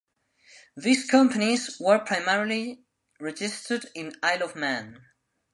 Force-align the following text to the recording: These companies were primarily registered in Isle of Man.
These 0.75 1.05
companies 1.07 1.79
were 1.79 1.99
primarily 1.99 2.81
registered 3.19 3.85
in 3.93 4.15
Isle 4.23 4.41
of 4.41 4.55
Man. 4.55 5.05